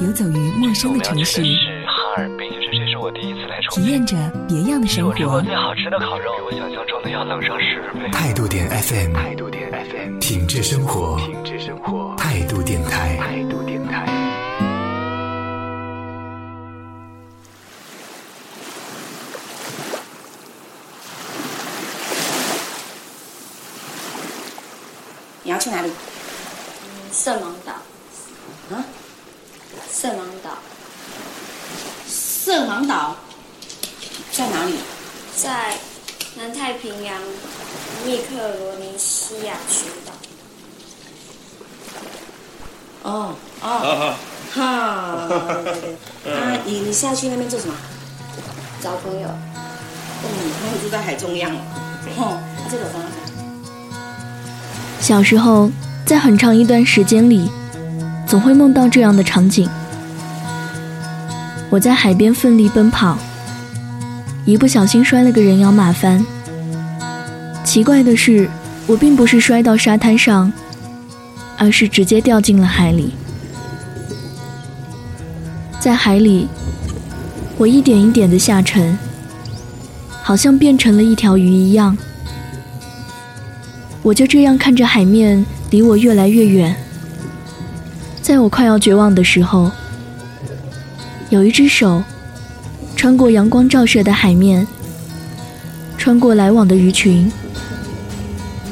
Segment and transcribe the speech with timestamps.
[0.00, 4.16] 游走于陌生的城市，是哈尔滨，这这是我第一次来重庆，体验着
[4.48, 5.10] 别样的生活。
[5.10, 8.10] 我最好吃的烤肉，比我想象中的要冷上十倍。
[8.10, 14.04] 态度点 FM，态度点 FM，品质生活，品质生活，态度电台，态度电台。
[25.44, 25.90] 你要去哪里？
[27.12, 27.72] 色盲岛，
[28.76, 28.84] 啊？
[29.94, 30.58] 色盲岛
[32.04, 33.14] 色盲岛
[34.32, 34.74] 在哪里？
[35.36, 35.78] 在
[36.36, 37.16] 南太平洋
[38.04, 40.12] 密克罗尼西亚群岛。
[43.08, 44.14] 哦哦，
[44.52, 46.34] 哈，对对对。
[46.34, 47.74] 啊，你你是要去那边做什么？
[48.82, 50.26] 找朋友，嗯，
[50.60, 51.52] 朋友住在海中央。
[52.16, 53.10] 哦，这个方向。
[55.00, 55.70] 小时候，
[56.04, 57.48] 在很长一段时间里，
[58.26, 59.68] 总会梦到这样的场景：
[61.74, 63.18] 我在海边奋力奔跑，
[64.44, 66.24] 一不小心摔了个人仰马翻。
[67.64, 68.48] 奇怪的是，
[68.86, 70.52] 我并不是摔到沙滩上，
[71.58, 73.12] 而是直接掉进了海里。
[75.80, 76.46] 在海里，
[77.56, 78.96] 我一点一点的下沉，
[80.22, 81.98] 好像变成了一条鱼一样。
[84.00, 86.76] 我就这样看着海面离我越来越远，
[88.22, 89.72] 在我快要绝望的时候，
[91.34, 92.00] 有一只手
[92.94, 94.64] 穿过阳光照射的海面，
[95.98, 97.28] 穿过来往的鱼群，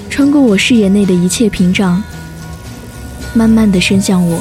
[0.08, 2.00] 穿过我视野内的一切屏障，
[3.34, 4.40] 慢慢的伸向我。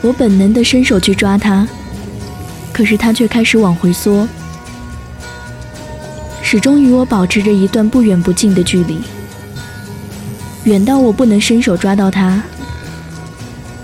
[0.00, 1.66] 我本能的伸手去抓它，
[2.72, 4.28] 可是它却开始往回缩。
[6.40, 9.00] 始终与我保持着一段不远不近的距离，
[10.62, 12.40] 远到我不能伸手抓到它，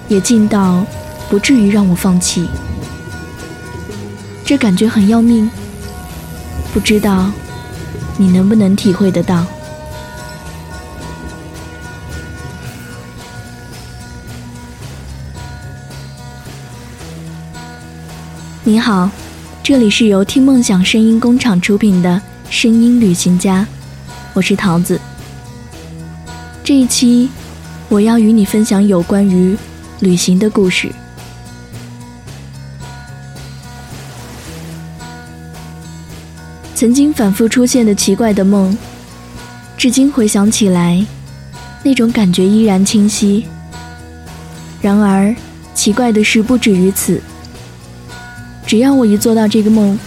[0.06, 0.86] 也近到
[1.28, 2.48] 不至于让我放弃。
[4.44, 5.50] 这感觉很要命，
[6.72, 7.30] 不知道
[8.16, 9.44] 你能不能体会得到。
[18.62, 19.08] 你好，
[19.62, 22.20] 这里是由听梦想声音工厂出品的。
[22.50, 23.66] 声音旅行家，
[24.32, 25.00] 我是桃子。
[26.62, 27.28] 这一期，
[27.88, 29.56] 我要与你分享有关于
[30.00, 30.90] 旅行的故事。
[36.76, 38.76] 曾经反复出现的奇怪的梦，
[39.78, 41.02] 至今回想起来，
[41.82, 43.46] 那种感觉依然清晰。
[44.82, 45.34] 然而，
[45.74, 47.18] 奇怪的事不止于此。
[48.66, 49.98] 只要我一做到这个梦，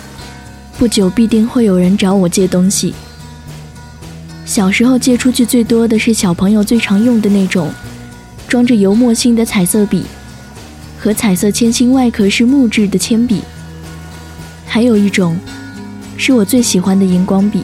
[0.77, 2.93] 不久必定会有人找我借东西。
[4.45, 7.71] 小时候借出去最多的是小朋友最常用的那种，
[8.47, 10.03] 装着油墨芯的彩色笔，
[10.99, 13.41] 和彩色铅芯外壳是木质的铅笔。
[14.67, 15.35] 还有一种，
[16.19, 17.63] 是我最喜欢的荧光笔。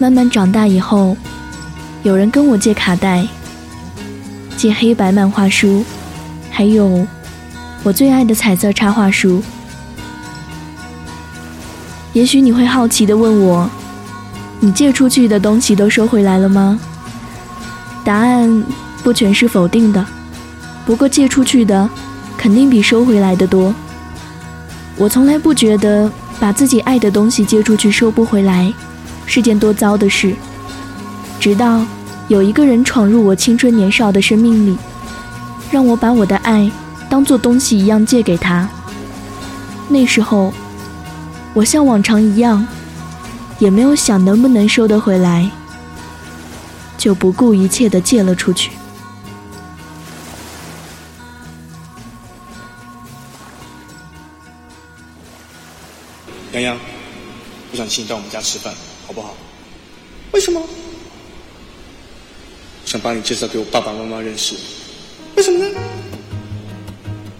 [0.00, 1.16] 慢慢长大以后，
[2.02, 3.24] 有人跟我借卡带，
[4.56, 5.84] 借黑白漫画书，
[6.50, 7.06] 还有
[7.84, 9.40] 我最爱的彩色插画书。
[12.12, 13.70] 也许你会好奇地问我
[14.58, 16.80] ：“你借出去的东西都收回来了吗？”
[18.04, 18.64] 答案
[19.04, 20.04] 不全是否定的，
[20.84, 21.88] 不过借出去的
[22.36, 23.72] 肯定比收回来的多。
[24.96, 28.72] 我从来不觉得把自己爱的东西借出去收不回来
[29.26, 30.34] 是件多糟的事，
[31.38, 31.84] 直到
[32.26, 34.76] 有一个人闯入我青春年少的生命里，
[35.70, 36.68] 让我把我的爱
[37.08, 38.68] 当做东西一样借给他。
[39.88, 40.52] 那时候。
[41.52, 42.64] 我像往常一样，
[43.58, 45.50] 也没有想能不能收得回来，
[46.96, 48.70] 就不顾一切的借了出去。
[56.60, 56.78] 洋洋，
[57.72, 58.74] 我想请你到我们家吃饭，
[59.06, 59.34] 好不好？
[60.32, 60.62] 为什么？
[62.84, 64.54] 想把你介绍给我爸爸妈妈认识。
[65.36, 65.80] 为什么呢？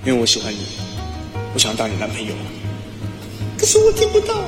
[0.05, 0.59] 因为我喜欢你，
[1.53, 2.35] 我想当你男朋友。
[3.59, 4.45] 可是我听不到，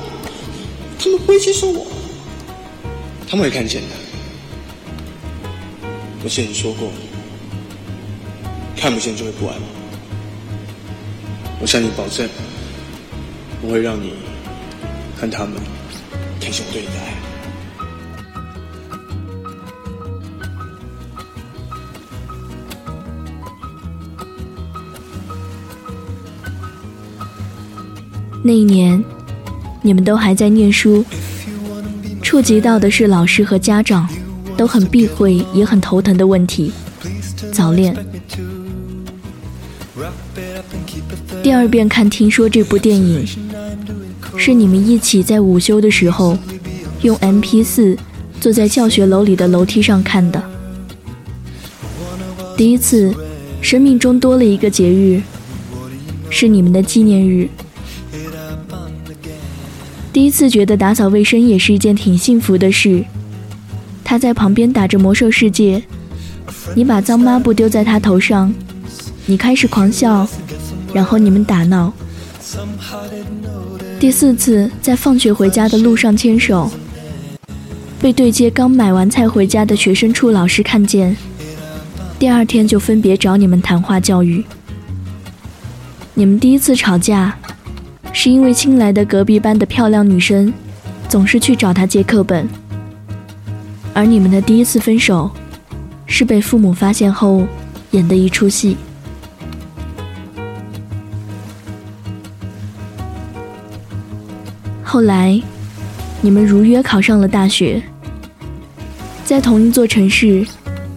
[0.97, 1.85] 他们不会接受我，
[3.29, 3.89] 他们会看见的。
[6.23, 6.89] 我之前说过，
[8.75, 9.55] 看不见就会不安。
[11.61, 12.27] 我向你保证，
[13.61, 14.13] 不会让你
[15.23, 15.53] 看他们
[16.41, 16.91] 看见我对待。
[28.43, 29.01] 那一年，
[29.81, 31.05] 你们都还在念书，
[32.21, 34.05] 触及到的是老师和家长
[34.57, 36.73] 都很避讳也很头疼的问题——
[37.53, 37.95] 早恋。
[41.41, 43.25] 第二遍看《听说》这部电影，
[44.45, 46.37] 是你们一起在午休的时候，
[47.01, 47.97] 用 MP4
[48.41, 50.43] 坐在教学楼里的楼梯上看的。
[52.57, 53.15] 第一次，
[53.61, 55.21] 生命中多了一个节日，
[56.29, 57.47] 是你们的纪念日。
[60.11, 63.01] 第一次觉得打扫卫生也是一件挺幸福的事。
[64.03, 65.81] 他在旁边打着魔兽世界，
[66.75, 68.53] 你把脏抹布丢在他头上，
[69.25, 70.27] 你开始狂笑，
[70.93, 71.93] 然后你们打闹。
[74.03, 76.69] 第四次在放学回家的路上牵手，
[78.01, 81.15] 被对接刚买完菜回家的学生处老师看见，
[82.19, 84.43] 第二天就分别找你们谈话教育。
[86.15, 87.33] 你们第一次吵架。
[88.11, 90.53] 是因为新来的隔壁班的漂亮女生，
[91.07, 92.45] 总是去找他借课本。
[93.93, 95.31] 而你们的第一次分手，
[96.05, 97.47] 是被父母发现后
[97.91, 98.75] 演的一出戏。
[104.93, 105.41] 后来，
[106.21, 107.81] 你们如约考上了大学，
[109.25, 110.45] 在同一座城市，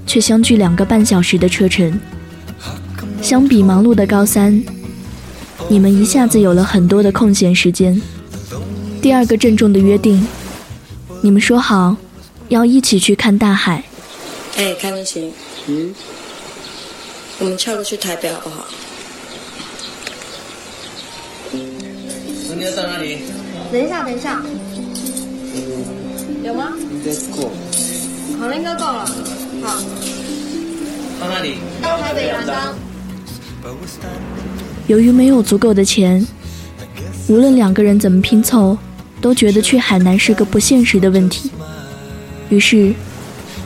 [0.07, 1.99] 却相距两个半小时的车程。
[3.23, 4.63] 相比忙碌的高三。
[5.71, 7.99] 你们一下子有了很多的空闲时间。
[9.01, 10.29] 第二个郑重的约定，
[11.23, 11.97] 你们说好
[12.51, 13.83] 要一起去看大海。
[14.59, 15.33] 哎，开文行。
[15.69, 15.95] 嗯。
[17.39, 18.67] 我们翘课去台北好不好？
[21.51, 23.21] 那你要到哪里？
[23.77, 24.43] 等一下，等一下。
[26.43, 26.73] 有吗？
[26.81, 27.53] 应该够。
[28.41, 29.05] 好了，应该够了。
[29.63, 29.79] 好。
[31.21, 31.57] 到哪里？
[31.83, 32.75] 到台北阳刚。
[34.87, 36.27] 由于没有足够的钱，
[37.29, 38.79] 无论两个人怎么拼凑，
[39.21, 41.51] 都觉得去海南是个不现实的问题。
[42.49, 42.95] 于是，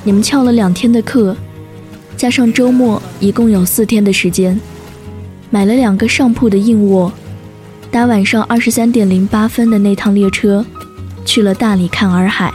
[0.02, 1.36] 你们翘了两天的课，
[2.16, 4.60] 加上周末，一共有四天的时间，
[5.50, 7.12] 买了两个上铺的硬卧，
[7.90, 10.64] 搭晚上二十三点零八分的那趟列车，
[11.24, 12.54] 去了大理看洱海。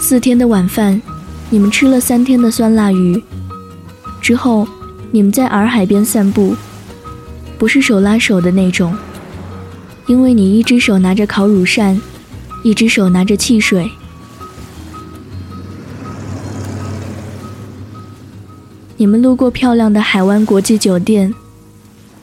[0.00, 1.00] 四天的晚饭，
[1.48, 3.22] 你们吃了三天的酸辣鱼。
[4.20, 4.66] 之后，
[5.12, 6.56] 你们在洱海边散步。
[7.56, 8.94] 不是手拉手的那种，
[10.06, 11.98] 因为你一只手拿着烤乳扇，
[12.64, 13.88] 一只手拿着汽水。
[18.96, 21.32] 你们路过漂亮的海湾国际酒店，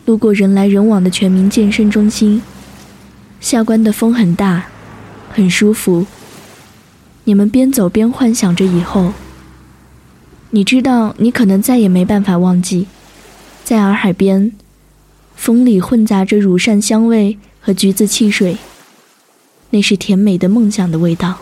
[0.06, 2.42] 路过人来人往的全民健身中心。
[3.40, 4.66] 下关的风很大，
[5.32, 6.06] 很舒服。
[7.26, 9.14] 你们边走边幻想着以后。
[10.52, 12.88] 你知道，你可能再也没办法忘记，
[13.64, 14.52] 在洱海边。
[15.36, 18.58] 风里混杂着乳扇香味和橘子汽水，
[19.72, 21.40] 那是甜美的梦想的味道。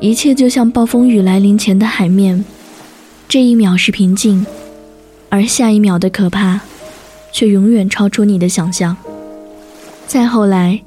[0.00, 2.44] 一切就像暴风雨来临前的海面，
[3.28, 4.46] 这一秒是平静，
[5.28, 6.60] 而下一秒的可怕，
[7.32, 8.96] 却永远超出你的想象。
[10.06, 10.80] 再后来。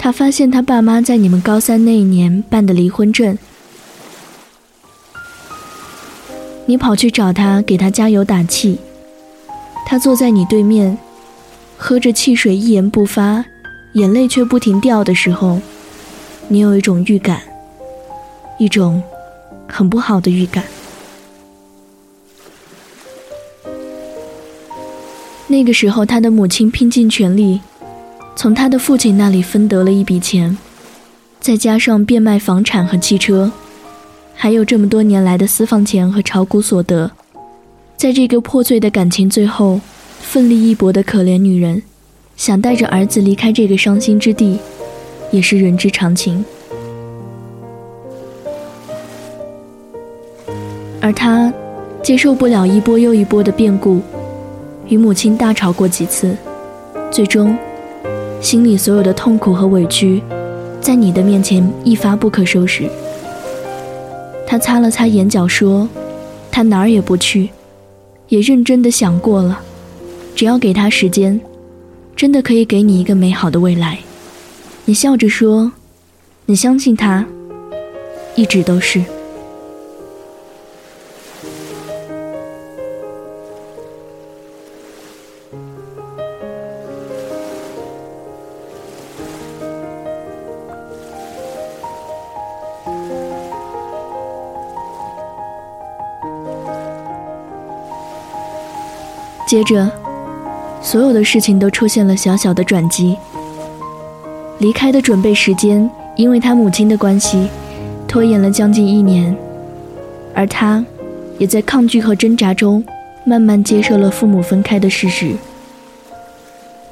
[0.00, 3.36] 他发现他爸妈在你们高三那一年办的离婚证。
[6.66, 8.78] 你跑去找他，给他加油打气。
[9.84, 10.96] 他坐在你对面，
[11.76, 13.44] 喝着汽水，一言不发，
[13.94, 15.60] 眼泪却不停掉的时候，
[16.46, 17.42] 你有一种预感，
[18.58, 19.02] 一种
[19.66, 20.62] 很不好的预感。
[25.46, 27.60] 那个时候，他的母亲拼尽全力。
[28.36, 30.56] 从他的父亲那里分得了一笔钱，
[31.40, 33.50] 再加上变卖房产和汽车，
[34.32, 37.10] 还有这么多年来的私房钱和炒股所得，
[37.96, 39.80] 在这个破碎的感情最后，
[40.20, 41.82] 奋力一搏的可怜女人，
[42.36, 44.60] 想带着儿子离开这个伤心之地，
[45.32, 46.44] 也是人之常情。
[51.00, 51.52] 而他，
[52.02, 54.00] 接受不了一波又一波的变故，
[54.88, 56.36] 与母亲大吵过几次，
[57.10, 57.56] 最终。
[58.40, 60.22] 心里所有的痛苦和委屈，
[60.80, 62.88] 在你的面前一发不可收拾。
[64.46, 65.88] 他擦了擦眼角，说
[66.50, 67.50] ：“他哪儿也不去，
[68.28, 69.60] 也认真的想过了，
[70.36, 71.40] 只要给他时间，
[72.14, 73.98] 真的可以给你一个美好的未来。”
[74.86, 75.72] 你笑着说
[76.46, 77.26] ：“你相信他，
[78.36, 79.02] 一直都是。”
[99.48, 99.90] 接着，
[100.82, 103.16] 所有的事情都出现了小小的转机。
[104.58, 107.48] 离开的准备时间因为他母亲的关系，
[108.06, 109.34] 拖延了将近一年，
[110.34, 110.84] 而他，
[111.38, 112.84] 也在抗拒和挣扎中，
[113.24, 115.32] 慢慢接受了父母分开的事实。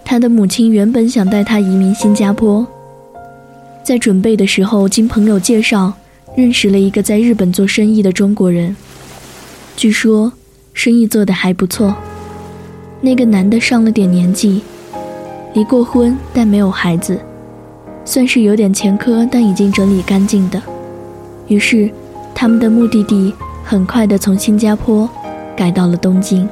[0.03, 2.67] 他的母亲原本想带他移民新加坡，
[3.83, 5.93] 在准备的时候，经朋友介绍，
[6.35, 8.75] 认识了一个在日本做生意的中国人，
[9.77, 10.33] 据说
[10.73, 11.95] 生意做得还不错。
[13.00, 14.62] 那个男的上了点年纪，
[15.53, 17.21] 离过婚但没有孩子，
[18.05, 20.61] 算是有点前科，但已经整理干净的。
[21.47, 21.91] 于是，
[22.35, 25.09] 他们的目的地很快的从新加坡
[25.55, 26.49] 改到了东京。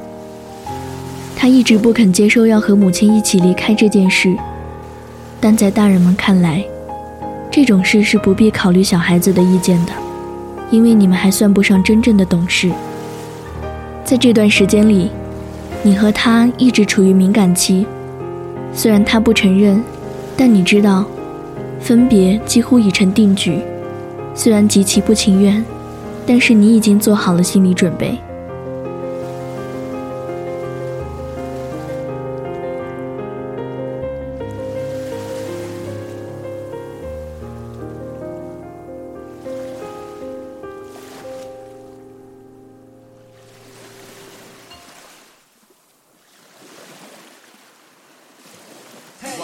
[1.35, 4.33] 他一直不肯接受要和母亲一起离开这件事，
[5.41, 6.63] 但在大人们看来，
[7.51, 9.91] 这种事是不必考虑小孩子的意见的，
[10.69, 12.71] 因为你们还算不上真正的懂事。
[14.05, 15.09] 在这段时间里，
[15.85, 17.85] 你和他一直处于敏感期，
[18.73, 19.79] 虽然他不承认，
[20.35, 21.05] 但你知道，
[21.79, 23.59] 分别几乎已成定局。
[24.33, 25.63] 虽然极其不情愿，
[26.25, 28.17] 但是你已经做好了心理准备。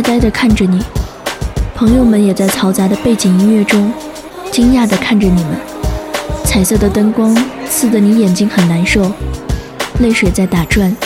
[0.00, 0.82] 呆呆的看着你，
[1.74, 3.92] 朋友们也在嘈杂的背景音乐中。
[4.50, 5.50] 惊讶地看着你们，
[6.42, 7.36] 彩色的灯光
[7.68, 9.12] 刺得你眼睛很难受，
[9.98, 10.96] 泪水在打转，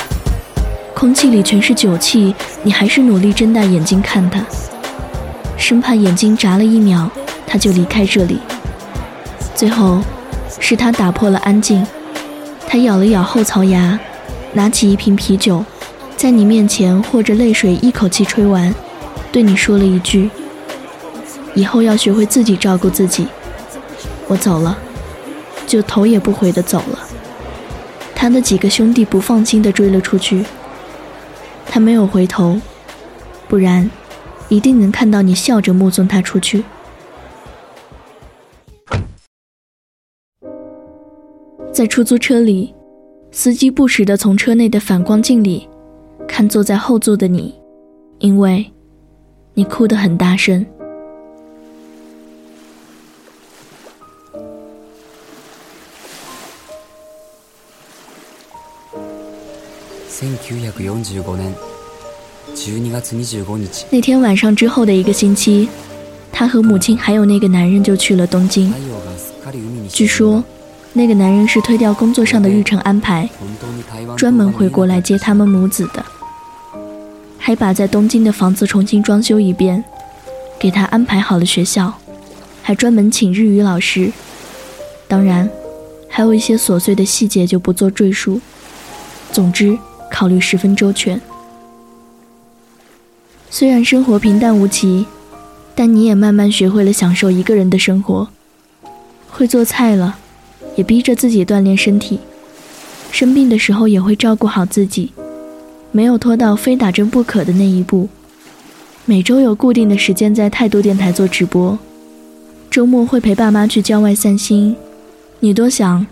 [0.95, 4.41] 空气里全是酒气，你还是努力睁大眼睛看他，
[5.57, 7.11] 生怕眼睛眨了一秒，
[7.49, 8.39] 他就离开这里。
[9.57, 10.01] 最后，
[10.61, 11.85] 是他打破了安静，
[12.69, 13.99] 他咬了咬后槽牙，
[14.53, 15.65] 拿起一瓶啤酒，
[16.17, 18.75] 在你面前和着泪水一口气吹完，
[19.35, 20.31] 对你说了一句。
[21.57, 23.27] 以后要学会自己照顾自己。
[24.29, 24.79] 我走了，
[25.67, 27.01] 就头也不回的走了。
[28.15, 30.45] 他的几个兄弟不放心的追了出去。
[31.67, 32.61] 他没有回头，
[33.49, 33.91] 不然，
[34.49, 36.63] 一定能看到你笑着目送他出去。
[41.73, 42.73] 在出租车里，
[43.33, 45.69] 司机不时的从车内的反光镜里
[46.29, 47.53] 看坐在后座的你，
[48.21, 48.71] 因为，
[49.57, 50.67] 你哭得很大声。
[63.91, 65.69] 那天晚上之后的一个星期，
[66.33, 68.73] 他和母亲还有那个男人就去了东京。
[69.89, 70.43] 据说，
[70.93, 73.29] 那个男人是推掉工作上的日程安排，
[74.17, 76.05] 专门回国来接他们母子的，
[77.47, 79.85] 还把在东京的房子重新装修一遍，
[80.59, 81.93] 给他安排好了学校，
[82.63, 84.11] 还专门请日语老师。
[85.07, 85.51] 当然，
[86.09, 88.41] 还有一些琐碎的细节就不做赘述。
[89.31, 89.79] 总之。
[90.11, 91.21] 考虑十分周全。
[93.51, 95.07] 虽然生活平淡无奇，
[95.75, 98.29] 但你也慢慢学会了享受一个人的生活，
[99.29, 100.17] 会做菜了，
[100.77, 102.21] 也逼着自己锻炼身体。
[103.11, 105.13] 生病的时候也会照顾好自己，
[105.95, 108.09] 没有拖到非打针不可的那一步。
[109.05, 111.79] 每周有固定的时间在态度电台做直播，
[112.69, 114.75] 周末会陪爸妈去郊外散心。
[115.39, 116.05] 你多想，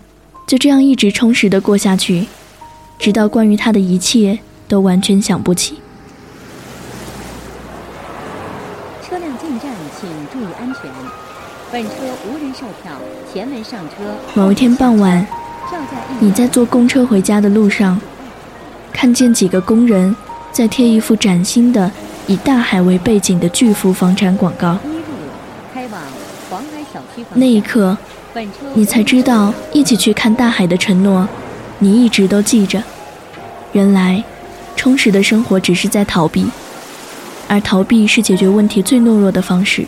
[0.47, 2.27] 就这样一直充实的过下去。
[2.97, 5.75] 直到关于他的一切都完全想不起。
[9.05, 10.89] 车辆进站，请注意安全。
[11.73, 11.91] 本车
[12.25, 12.93] 无人售票，
[13.33, 13.95] 前门上车。
[14.33, 15.27] 某一天傍晚，
[16.21, 17.99] 你在坐公车回家的路上，
[18.93, 20.15] 看见几个工人
[20.51, 21.91] 在贴一幅崭新的
[22.27, 24.77] 以大海为背景的巨幅房产广告。
[27.33, 27.97] 那一刻，
[28.73, 31.27] 你才知道一起去看大海的承诺。
[31.79, 32.81] 你一直都记着，
[33.73, 34.23] 原来，
[34.75, 36.45] 充实的生活只是在逃避，
[37.49, 39.85] 而逃避是解决问题最懦弱的方式。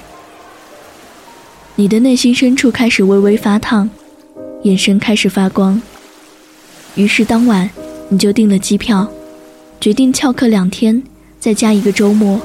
[1.75, 3.89] 你的内心深处开始微微发烫，
[4.63, 5.81] 眼神开始发光。
[6.95, 7.69] 于是当晚，
[8.07, 9.07] 你就订了机票，
[9.81, 11.01] 决定翘课两天，
[11.39, 12.39] 再加一个周末，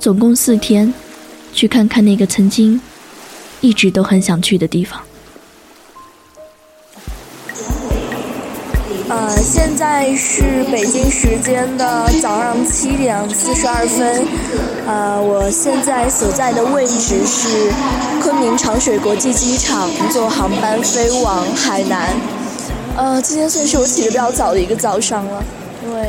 [0.00, 0.92] 总共四天，
[1.52, 2.80] 去看看那个曾经
[3.60, 5.00] 一直都很想去的地方。
[9.08, 14.26] 呃，现在是北京时间的早上七点四十二分。
[14.86, 17.70] 呃，我现在所在的位置是
[18.20, 22.16] 昆明长水国际机场，坐航班飞往海南。
[22.96, 25.44] 呃，今天算是我起的比较早的一个早上了，
[25.84, 26.08] 因为。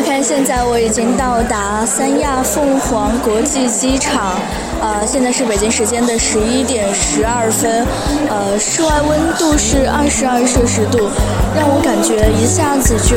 [0.00, 4.38] OK，现在我已经到达三亚凤凰国际机场，
[4.80, 7.84] 呃，现在是北京时间的十一点十二分，
[8.28, 11.08] 呃，室外温度是二十二摄氏度，
[11.56, 13.16] 让我感觉一下子就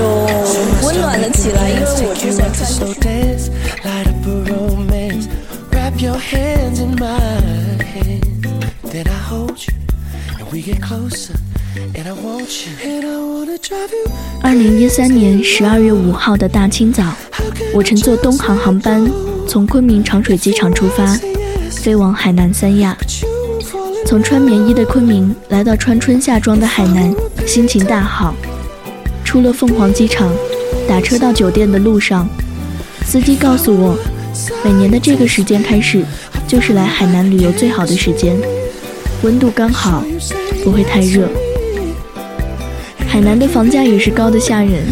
[0.85, 2.85] 温暖了起来，因为我之前穿的
[6.01, 7.77] your hands in mine
[8.83, 9.73] Then I hold you
[10.39, 11.35] and we get closer
[14.41, 17.03] 二零一三年十二月五号的大清早，
[17.73, 19.09] 我乘坐东航航班
[19.47, 21.17] 从昆明长水机场出发，
[21.69, 22.97] 飞往海南三亚。
[24.05, 27.13] 从穿棉衣的昆明来到穿春夏装的海南，
[27.45, 28.35] 心情大好。
[29.23, 30.29] 出了凤凰机场，
[30.87, 32.27] 打车到酒店的路上，
[33.05, 33.97] 司机告诉我，
[34.63, 36.03] 每年的这个时间开始，
[36.47, 38.35] 就是来海南旅游最好的时间，
[39.23, 40.03] 温度刚好，
[40.63, 41.27] 不会太热。
[43.07, 44.85] 海南的房价也是高的吓人，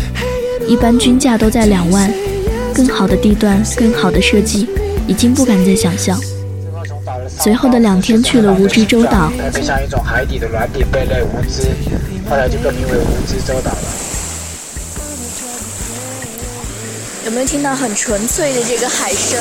[0.67, 2.11] 一般均价都在两万。
[2.73, 4.69] 更好的地段，更好的设计，
[5.07, 6.19] 已经不敢再想象。
[7.27, 11.63] 随后的两天去了蜈支洲岛，更像一种海底的软体贝类无知，
[12.29, 14.18] 后来就更名为蜈支洲岛了。
[17.29, 19.39] 有没有听到很纯粹的这个海声？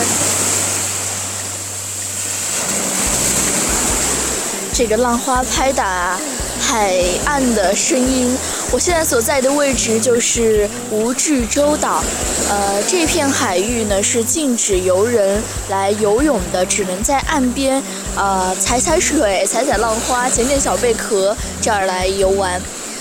[4.74, 6.18] 这个浪花拍打。
[6.60, 8.36] 海岸的声音，
[8.72, 12.04] 我现在所在的位置就是蜈支洲岛，
[12.50, 17.82] 呃，这片海域呢是禁止游人来游泳的，只能在岸边，
[18.16, 22.60] 呃，踩踩水、踩踩浪花、捡捡小贝壳这儿来游玩，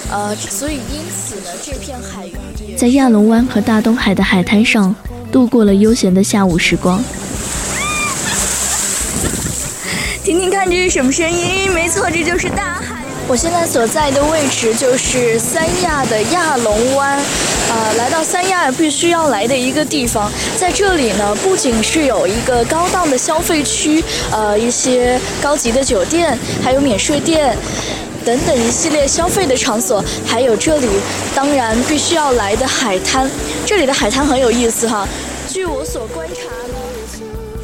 [0.10, 2.32] 呃，所以因此呢，这片海域
[2.78, 4.96] 在亚龙湾和大东海的海滩上
[5.32, 7.04] 度过了悠闲的下午时光。
[10.24, 11.70] 听听看，这是什么声音？
[11.72, 12.96] 没错，这就是大海。
[13.30, 17.20] 我现在所在的位置就是三亚的亚龙湾，
[17.70, 27.58] 呃，来到三亚必须要来的一个地方，在这里呢，不仅是有一个高档的消费区，呃，一些高级的酒店，还有免税店，
[28.28, 30.88] 等等一系列消费的场所，还有这里
[31.34, 33.32] 当然必须要来的海滩，
[33.66, 35.08] 这里的海滩很有意思哈，
[35.48, 36.74] 据我所观察呢。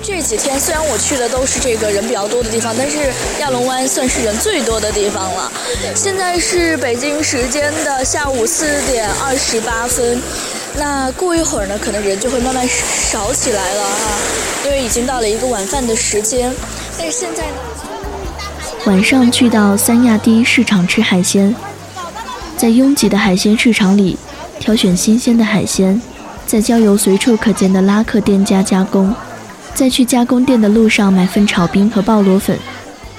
[0.02, 2.98] 这几天虽然我去的都是这个人比较多的地方，但是
[3.42, 5.52] 亚龙湾算是人最多的地方了。
[5.94, 10.22] 现在是北京时间的下午四点二十八分，
[10.78, 14.18] 那过一会儿呢，可能人就会慢慢少起来了哈，
[14.66, 16.54] 因为已经到了一个晚饭的时间。
[16.98, 17.58] 但是现在呢，
[18.86, 21.56] 晚上去到三亚第一市场吃海鲜，
[22.58, 24.18] 在拥挤的海鲜市场里
[24.60, 26.02] 挑选新鲜的海鲜，
[26.46, 29.16] 再交由随处可见的拉客店家加工。
[29.74, 32.60] 在去加工店的路上买份炒冰和鲍螺粉，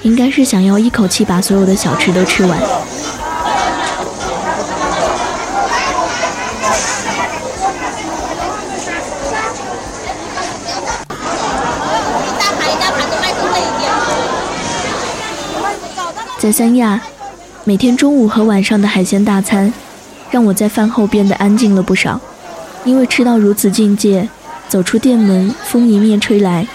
[0.03, 2.59] 应该是想要一口气把所有的小吃都吃完。
[16.45, 17.01] 在三亚，
[17.63, 19.73] 每天中午和晚上的海鲜大餐，
[20.29, 22.21] 让我在饭后变得安静了不少，
[22.83, 24.29] 因为吃到如此境界。
[24.69, 26.67] 走出店门，风迎面吹来。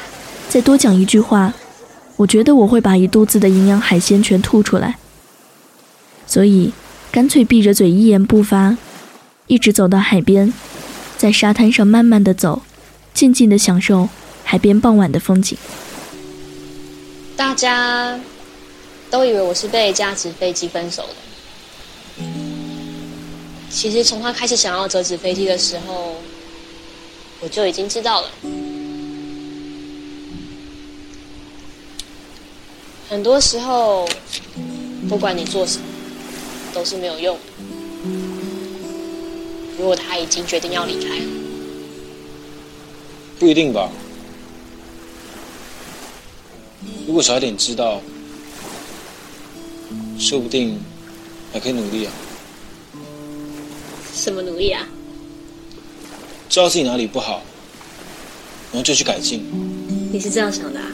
[0.49, 1.55] 再多讲一句话，
[2.17, 4.97] 我觉得我会把一肚子的营养海鲜全吐出来。
[6.27, 6.73] 所以，
[7.13, 8.77] 干脆闭着嘴一言不发，
[9.47, 10.53] 一直走到海边，
[11.17, 12.63] 在沙滩上慢慢的走，
[13.15, 14.09] 静静的享受
[14.43, 15.57] 海边傍晚的风景。
[17.37, 18.19] 大家
[19.11, 22.25] 都以为我是被价值飞机分手的。
[23.71, 26.15] 其实从他开始想要折纸飞机的时候。
[27.43, 28.31] 我就已经知道了，
[33.09, 34.07] 很多时候，
[35.09, 35.85] 不管你做什么，
[36.75, 37.39] 都是没有用。
[39.79, 41.19] 如果他已经决定要离开，
[43.39, 43.91] 不一定吧？
[47.07, 48.03] 如果早一点知道，
[50.21, 50.79] 说不定
[51.51, 52.13] 还可以努力啊。
[54.15, 54.87] 什么努力啊？
[56.51, 57.43] 知道自己哪里不好，
[58.71, 59.43] 然后就去改进。
[60.13, 60.87] 你是这样想的啊？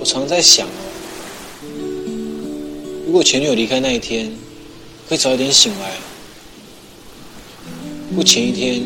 [0.00, 0.66] 我常在想，
[3.06, 4.32] 如果前女友离开那一天，
[5.08, 5.96] 可以早一点醒来，
[8.16, 8.82] 或前一天，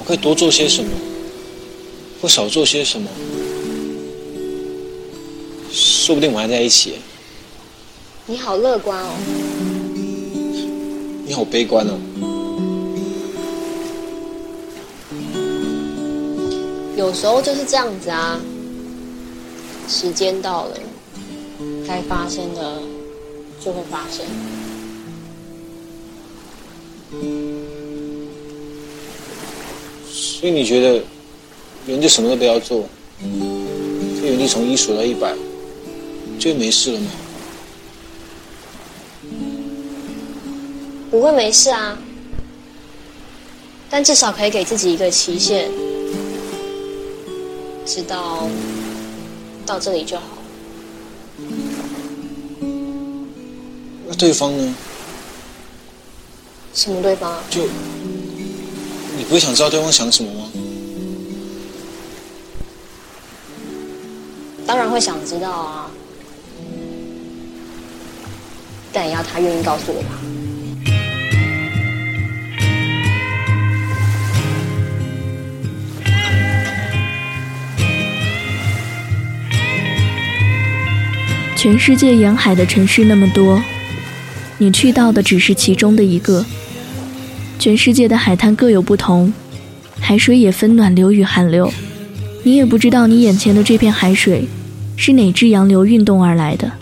[0.00, 0.90] 我可以多做些什么，
[2.20, 3.08] 或少做些什么，
[6.06, 7.00] 说不定我们还在一起。
[8.26, 9.10] 你好乐观哦。
[11.26, 11.98] 你好悲观哦。
[16.96, 18.40] 有时候就是这样子啊，
[19.88, 20.78] 时间到了，
[21.88, 22.80] 该发生的
[23.60, 24.24] 就会发生。
[30.08, 31.02] 所以你觉得，
[31.88, 32.88] 人就什么都不要做，
[33.20, 35.34] 就原地从一数到一百，
[36.38, 37.10] 就没事了吗？
[41.10, 41.96] 不会没事啊，
[43.88, 45.70] 但至少可以给自己一个期限，
[47.86, 48.48] 直到
[49.64, 50.24] 到这里就好。
[54.06, 54.74] 那对方呢？
[56.74, 57.34] 什么对方？
[57.48, 57.62] 就
[59.16, 60.50] 你不会想知道对方想什么吗？
[64.66, 65.90] 当然会想知道啊，
[68.96, 70.08] 但也要他愿意告诉我吧。
[81.54, 83.62] 全世界沿海的城市那么多，
[84.56, 86.46] 你去到的只是其中的一个。
[87.58, 89.30] 全世界的海滩各有不同，
[90.00, 91.70] 海水也分暖流与寒流。
[92.44, 94.48] 你也不知道你眼前的这片海水
[94.96, 96.72] 是哪只洋流运动而来的。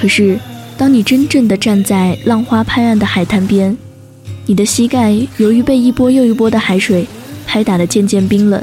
[0.00, 0.38] 可是，
[0.76, 3.76] 当你真正的站在浪花拍岸的海滩边，
[4.46, 7.04] 你的膝盖由于被一波又一波的海水
[7.44, 8.62] 拍打得渐渐冰冷，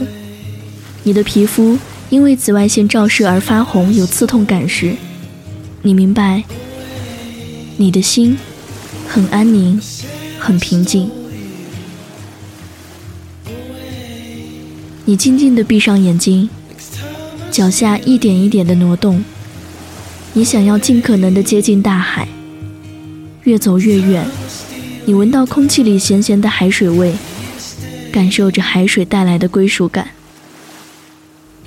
[1.04, 1.78] 你的皮肤。
[2.12, 4.96] 因为紫外线照射而发红，有刺痛感时，
[5.82, 6.44] 你明白，
[7.78, 8.38] 你的心
[9.08, 9.82] 很安宁，
[10.38, 11.10] 很平静。
[15.04, 16.48] 你静静地闭上眼睛，
[17.50, 19.22] 脚下一点一点的挪动。
[20.38, 22.28] 你想要尽可能的接近大海，
[23.46, 24.28] 越走越远。
[25.06, 27.14] 你闻到空气里咸咸的海水味，
[28.12, 30.10] 感受着海水带来的归属感。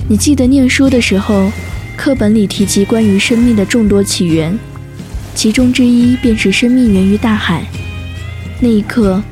[0.07, 1.51] 你记得念书的时候，
[1.97, 4.59] 课本里提及关于生命的众多起源，
[5.35, 7.65] 其中之一便是生命源于大海。
[8.61, 9.23] 那一刻，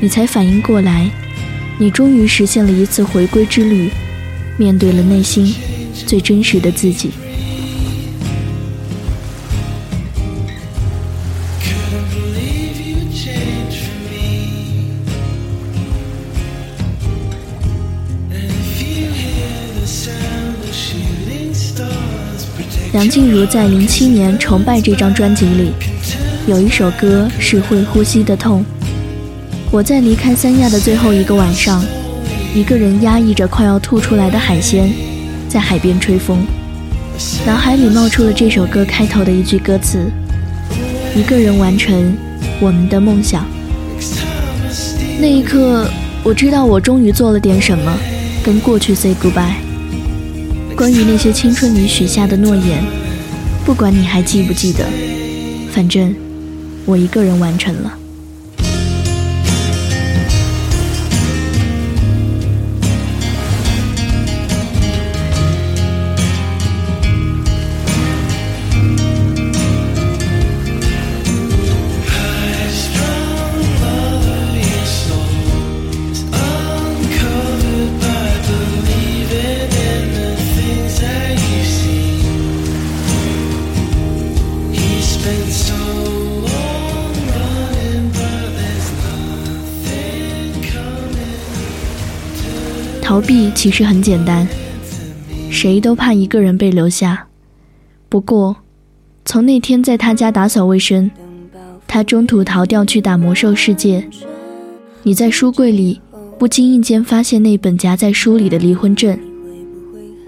[0.00, 1.08] 你才反应过来，
[1.78, 3.88] 你终于实现了一次回归之旅，
[4.56, 5.54] 面对了内心
[5.94, 7.12] 最真实的自己。
[23.10, 25.72] 静茹在零七年《崇拜》这张专辑里，
[26.46, 28.60] 有一首歌是《会呼吸的痛》。
[29.72, 31.84] 我在离开三亚的最后一个晚上，
[32.54, 34.92] 一个人压抑着快要吐出来的海鲜，
[35.48, 36.38] 在海边吹风，
[37.44, 40.08] 脑海里冒出了这首歌开头的一句歌词
[41.16, 42.16] ：“一个人完成
[42.60, 43.44] 我们的梦想。”
[45.20, 45.90] 那一刻，
[46.22, 47.92] 我知道我终于做了点什么，
[48.44, 49.54] 跟过去 say goodbye。
[50.76, 52.82] 关于那些青春里许下的诺言，
[53.70, 54.84] 不管你还记不记得，
[55.72, 56.12] 反正
[56.84, 57.99] 我一个人完成了。
[93.10, 94.46] 逃避其实很简单，
[95.50, 97.26] 谁都怕一个人被留下。
[98.08, 98.54] 不过，
[99.24, 101.10] 从那天在他家打扫卫生，
[101.88, 104.08] 他中途逃掉去打魔兽世界，
[105.02, 106.00] 你在书柜里
[106.38, 109.18] 不经意间发现那本夹在书里的离婚证，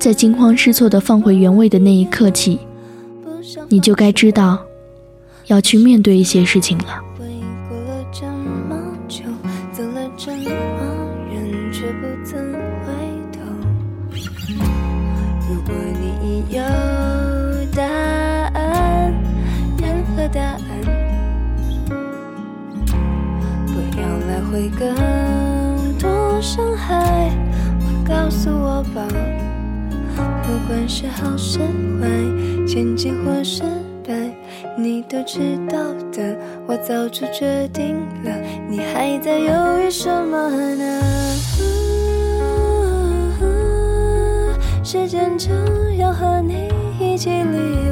[0.01, 2.59] 在惊慌失措地放回原位的那一刻起，
[3.69, 4.59] 你就该知道
[5.47, 7.01] 要去面对一些事情了。
[24.53, 24.95] 会更
[25.99, 27.31] 多伤害，
[28.05, 29.03] 快告诉我吧。
[30.43, 32.07] 不管是好是坏。
[32.67, 33.63] 前进或失
[34.07, 34.15] 败，
[34.79, 35.79] 你都知道
[36.13, 36.37] 的，
[36.67, 38.31] 我早就决定了，
[38.69, 41.01] 你还在犹豫什么呢？
[44.85, 45.51] 时间就
[45.99, 46.69] 要和你
[47.01, 47.91] 一起离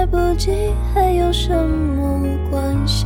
[0.00, 3.04] 来不及，还有什么关系？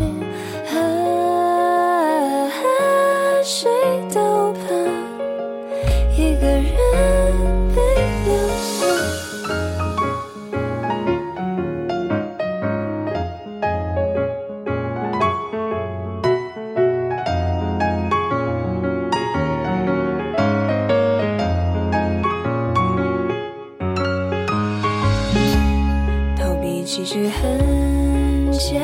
[27.14, 28.82] 是很简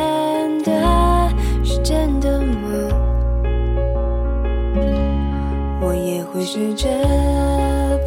[0.63, 1.29] 单，
[1.65, 2.89] 是真的吗？
[5.83, 6.87] 我也会试着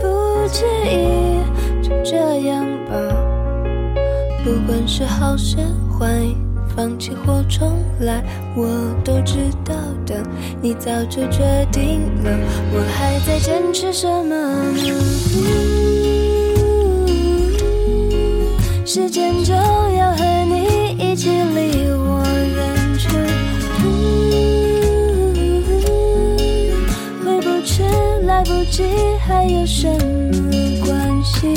[0.01, 1.41] 不介意，
[1.81, 2.15] 就这
[2.47, 2.93] 样吧。
[4.45, 5.57] 不管是好是
[5.99, 6.07] 坏，
[6.73, 8.23] 放弃或重来，
[8.55, 8.69] 我
[9.03, 10.23] 都知道的。
[10.61, 12.31] 你早就决定了，
[12.71, 14.73] 我还在坚持什么呢？
[18.85, 19.55] 时间就
[21.15, 23.07] 离我远去。
[27.23, 27.83] 回不去，
[28.25, 28.83] 来不及，
[29.25, 29.95] 还有什么
[30.85, 31.53] 关系？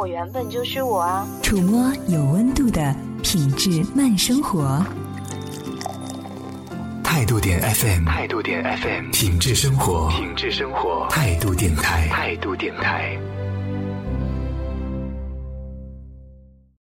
[0.00, 1.28] 我原本就是我啊。
[1.42, 4.82] 触摸有温度的品质慢生活。
[7.04, 13.18] 态度点 FM，态度点 FM，品质生活，品质生活，态度电台，态度电台。